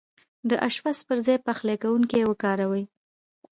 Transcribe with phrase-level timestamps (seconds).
[0.49, 2.83] د اشپز پر ځاي پخلی کونکی وکاروئ